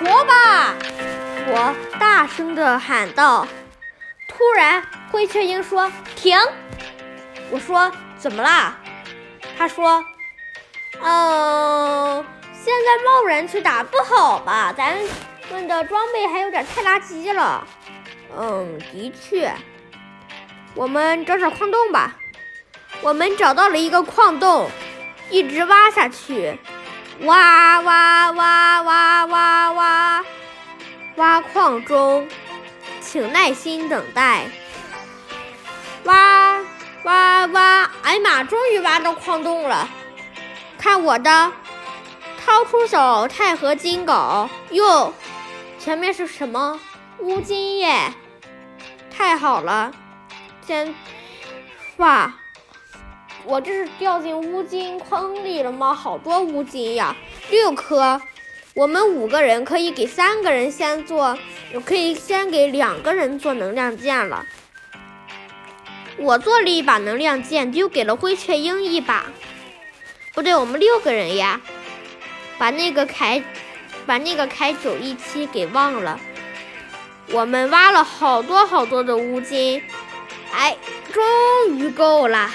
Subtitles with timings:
[0.00, 0.74] 活吧！
[1.46, 3.46] 我大声地喊道。
[4.26, 6.38] 突然，灰雀鹰说：“停！”
[7.52, 8.78] 我说：“怎么啦？”
[9.58, 10.02] 他说
[11.02, 12.24] ：“嗯，
[12.54, 14.72] 现在贸然去打不好吧？
[14.74, 14.96] 咱
[15.52, 17.66] 们的装备还有点太垃圾了。”
[18.34, 19.52] 嗯，的确。
[20.74, 22.16] 我们找找矿洞吧。
[23.02, 24.70] 我们找到了一个矿洞，
[25.28, 26.58] 一直挖下去，
[27.26, 30.24] 挖挖挖挖挖挖，
[31.16, 32.26] 挖矿中，
[33.00, 34.48] 请耐心等待。
[36.04, 36.58] 挖
[37.04, 37.90] 挖挖！
[38.02, 39.86] 哎呀妈，终于挖到矿洞了！
[40.78, 41.52] 看我的，
[42.42, 44.48] 掏出手钛合金镐。
[44.70, 45.12] 哟，
[45.78, 46.80] 前面是什么？
[47.18, 48.14] 乌金耶！
[49.14, 49.92] 太好了，
[50.66, 50.94] 先
[51.98, 52.32] 哇！
[53.44, 55.94] 我这是掉进乌金坑里了吗？
[55.94, 57.16] 好多乌金呀，
[57.50, 58.20] 六颗。
[58.74, 61.36] 我们五个人可以给三个人先做，
[61.84, 64.46] 可以先给两个人做能量剑了。
[66.18, 69.26] 我做了一把能量剑，丢给了灰雀鹰一把。
[70.32, 71.60] 不对，我们六个人呀，
[72.58, 73.42] 把那个铠，
[74.06, 76.20] 把那个铠九一七给忘了。
[77.32, 79.82] 我们挖了好多好多的乌金，
[80.52, 80.76] 哎，
[81.12, 82.50] 终于够了。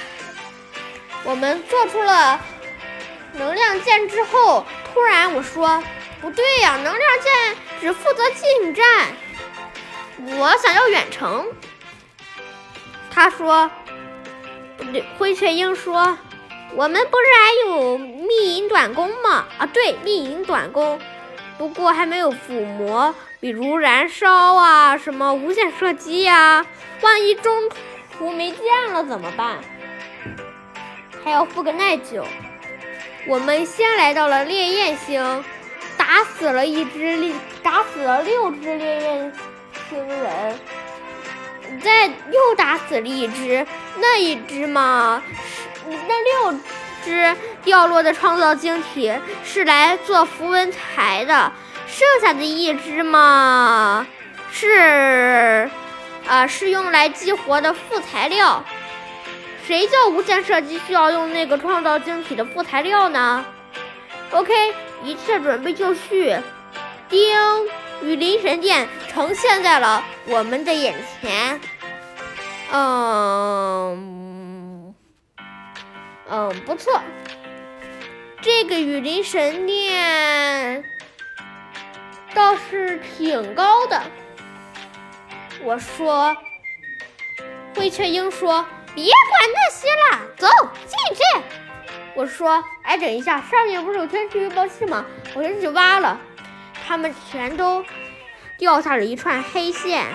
[1.26, 2.40] 我们做出了
[3.34, 5.84] 能量剑之后，突然我说
[6.22, 9.08] ：“不对呀，能量剑只负责近战，
[10.38, 11.48] 我想要远程。”
[13.12, 13.70] 他说
[14.78, 16.18] ：“不对。”灰雀鹰说
[16.76, 19.46] ：“我们不是还有密银短弓吗？
[19.58, 21.00] 啊，对，密银短弓，
[21.58, 26.66] 不过还没有附魔，比如燃烧啊，什么无限射击呀，
[27.02, 27.70] 万一中
[28.18, 29.60] 途没剑了怎么办？”
[31.26, 32.24] 还要附个耐久。
[33.26, 35.44] 我们先来到了烈焰星，
[35.98, 39.34] 打死了一只烈，打死了六只烈焰
[39.90, 40.60] 星人，
[41.82, 43.66] 再又打死了一只。
[43.98, 45.24] 那一只嘛，
[45.84, 46.60] 是那六
[47.04, 49.12] 只掉落的创造晶体
[49.44, 51.52] 是来做符文材的，
[51.88, 54.06] 剩下的一只嘛，
[54.52, 55.68] 是
[56.28, 58.64] 啊，是用来激活的副材料。
[59.66, 63.44] 谁叫无限射击需要用那个创造晶体的副材料呢
[64.32, 64.54] ？OK，
[65.04, 66.38] 一切准备就绪。
[67.10, 67.36] 叮，
[68.04, 71.60] 雨林神殿呈现在了我们的眼前。
[72.72, 73.96] 嗯，
[76.30, 77.02] 嗯，不错。
[78.42, 80.84] 这个雨林神殿
[82.36, 84.00] 倒是挺高的。
[85.64, 86.38] 我说，
[87.76, 88.64] 灰雀鹰说。
[88.96, 90.48] 别管那些了，走
[90.88, 91.22] 进去。
[92.16, 95.06] 我说：“哎，等一下，上面不是有天气预报器吗？
[95.34, 96.18] 我先去挖了。”
[96.88, 97.84] 他们全都
[98.58, 100.06] 掉下了一串黑线。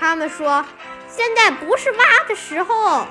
[0.00, 0.64] 他们说
[1.08, 3.06] ：“现在不是挖的时候。”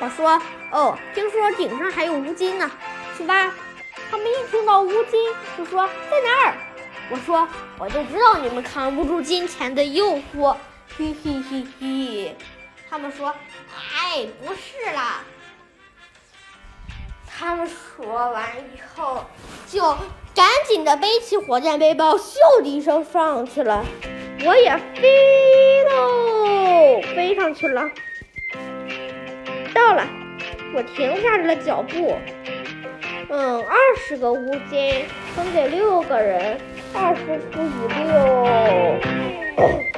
[0.00, 0.42] 我说
[0.72, 2.68] ：“哦，听说顶上还有乌金呢，
[3.16, 3.52] 去挖。”
[4.10, 6.54] 他们一听到乌金，就说：“在哪儿？”
[7.10, 7.46] 我说
[7.78, 10.56] ：“我就知道你们扛不住金钱的诱惑。”
[10.96, 12.36] 嘿嘿嘿嘿，
[12.88, 13.34] 他们说
[13.72, 15.24] ：“哎，不是啦。”
[17.26, 19.24] 他们说完以后，
[19.66, 19.80] 就
[20.34, 23.84] 赶紧的背起火箭背包，咻的一声上去了。
[24.44, 27.88] 我也飞喽，飞上去了。
[29.72, 30.06] 到了，
[30.74, 32.18] 我停下了脚步。
[33.30, 36.60] 嗯，二十个乌金分给六个人，
[36.92, 37.68] 二十除以
[38.04, 39.89] 六。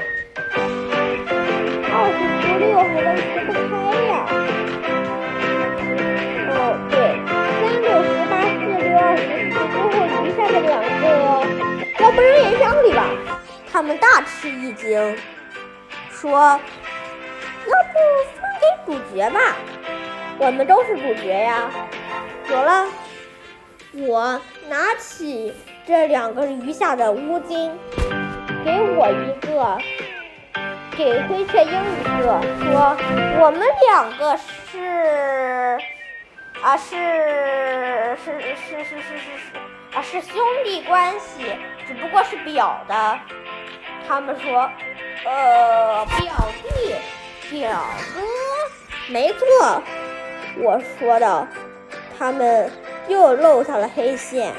[13.82, 15.18] 我们大吃一惊，
[16.08, 16.30] 说
[17.66, 17.98] ：“要不
[18.30, 19.56] 分给主角吧？
[20.38, 21.68] 我们都是主角呀。”
[22.46, 22.86] 得了，
[23.94, 25.52] 我拿起
[25.84, 27.76] 这两个余下的乌金，
[28.64, 29.76] 给我一个。
[30.96, 32.96] 给灰雀鹰一个，说
[33.40, 34.38] 我们两个
[34.70, 35.76] 是
[36.62, 41.56] 啊是是是是是是是啊是兄弟关系，
[41.88, 43.18] 只不过是表的。
[44.06, 44.70] 他们说，
[45.24, 46.94] 呃，表弟
[47.50, 47.84] 表
[48.14, 48.20] 哥，
[49.08, 49.82] 没错，
[50.58, 51.48] 我说的。
[52.18, 52.70] 他们
[53.08, 54.52] 又露下了黑线。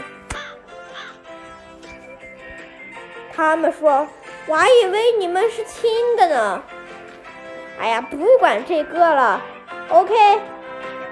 [3.36, 4.08] 他们说。
[4.46, 6.62] 我还以为你们是亲的呢。
[7.80, 9.42] 哎呀，不管这个了。
[9.88, 10.14] OK，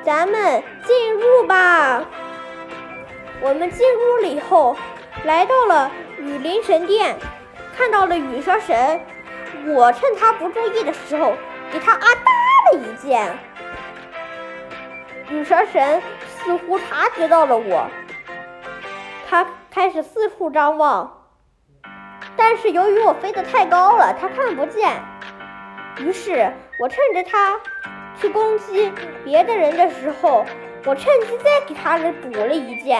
[0.04, 2.04] 咱们进入吧。
[3.39, 4.75] 我们进屋了以后，
[5.24, 7.16] 来到了雨林神殿，
[7.75, 9.00] 看到了羽蛇神。
[9.68, 11.33] 我趁他不注意的时候，
[11.71, 13.38] 给他啊哒了一剑。
[15.29, 17.88] 羽蛇神似乎察觉到了我，
[19.29, 21.25] 他开始四处张望，
[22.35, 25.00] 但是由于我飞得太高了，他看不见。
[26.00, 27.59] 于是我趁着他
[28.19, 28.91] 去攻击
[29.23, 30.45] 别的人的时候，
[30.85, 33.00] 我趁机再给他补了一剑。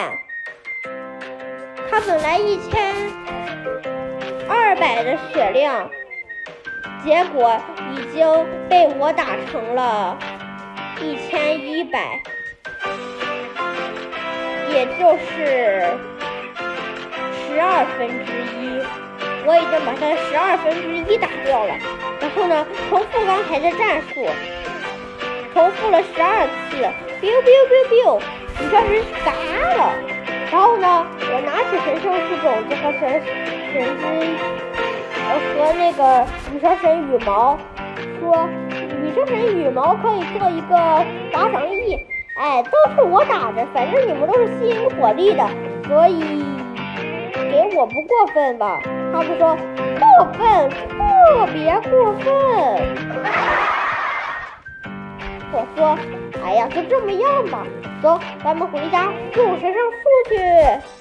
[1.90, 2.94] 他本来一千
[4.82, 5.88] 百的血量，
[7.06, 7.56] 结果
[7.92, 8.28] 已经
[8.68, 10.18] 被我打成了。
[11.00, 12.20] 一千一百，
[14.74, 15.86] 也就是
[17.46, 18.82] 十二分之一，
[19.46, 21.76] 我已经把它十二分之一打掉了。
[22.20, 24.26] 然后呢，重复刚才的战术，
[25.54, 26.78] 重复了十二次
[27.22, 28.20] ，biu biu biu biu，
[28.60, 29.32] 你这是嘎
[29.78, 29.94] 了。
[30.52, 33.22] 然后呢，我拿起神圣树种子和神
[33.72, 34.04] 神之
[35.32, 37.58] 和那个羽蛇神羽毛，
[38.20, 38.50] 说。
[39.04, 40.76] 羽蛇神羽毛可以做一个
[41.34, 42.00] 打赏役，
[42.38, 45.44] 哎，都是我打的，反正你们都是吸引火力的，
[45.88, 46.46] 所以
[47.34, 48.80] 给我不过分吧？
[49.12, 49.58] 他们说
[50.00, 52.32] 过分，特别过分。
[55.52, 55.98] 我说，
[56.46, 57.66] 哎呀，就这么样吧，
[58.04, 61.01] 走，咱们回家种神圣树去。